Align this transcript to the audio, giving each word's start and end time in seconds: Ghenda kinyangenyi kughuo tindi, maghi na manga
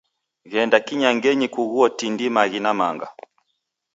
Ghenda 0.51 0.77
kinyangenyi 0.85 1.47
kughuo 1.53 1.85
tindi, 1.97 2.25
maghi 2.35 2.59
na 2.61 2.71
manga 2.79 3.07